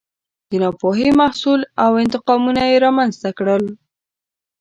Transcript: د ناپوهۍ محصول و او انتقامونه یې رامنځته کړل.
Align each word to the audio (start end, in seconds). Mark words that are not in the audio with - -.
د 0.49 0.51
ناپوهۍ 0.63 1.09
محصول 1.21 1.61
و 1.65 1.67
او 1.83 1.91
انتقامونه 2.03 2.61
یې 2.71 2.77
رامنځته 2.85 3.29
کړل. 3.37 3.63